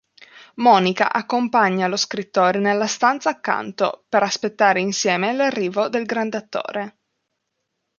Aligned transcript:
Monica 0.55 1.13
accompagna 1.13 1.85
lo 1.85 1.95
scrittore 1.95 2.57
nella 2.57 2.87
stanza 2.87 3.29
accanto, 3.29 4.03
per 4.09 4.23
aspettare 4.23 4.79
insieme 4.79 5.31
l'arrivo 5.31 5.89
del 5.89 6.05
grande 6.07 6.37
attore. 6.37 6.97